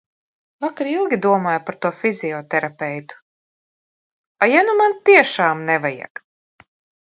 Vakar 0.63 0.87
ilgi 0.93 1.19
domāju 1.25 1.61
par 1.67 1.77
to 1.85 1.91
fizioterapeitu. 1.97 3.21
A, 4.47 4.51
ja 4.55 4.67
nu 4.71 4.77
man 4.83 4.99
tiešām 5.11 5.65
nevajag? 5.73 6.27